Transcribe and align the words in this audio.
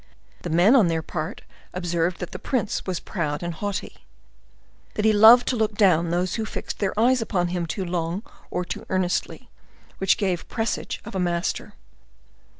The 0.41 0.49
men, 0.49 0.75
on 0.75 0.87
their 0.87 1.03
part, 1.03 1.41
observed 1.75 2.17
that 2.21 2.31
the 2.31 2.39
prince 2.39 2.87
was 2.87 2.99
proud 2.99 3.43
and 3.43 3.53
haughty, 3.53 3.97
that 4.95 5.05
he 5.05 5.13
loved 5.13 5.47
to 5.49 5.55
look 5.55 5.75
down 5.75 6.09
those 6.09 6.33
who 6.33 6.43
fixed 6.43 6.79
their 6.79 6.99
eyes 6.99 7.21
upon 7.21 7.49
him 7.49 7.67
too 7.67 7.85
long 7.85 8.23
or 8.49 8.65
too 8.65 8.83
earnestly, 8.89 9.47
which 9.99 10.17
gave 10.17 10.49
presage 10.49 10.99
of 11.05 11.13
a 11.13 11.19
master. 11.19 11.73